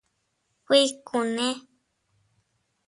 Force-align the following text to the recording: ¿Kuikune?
¿Kuikune? 0.65 1.47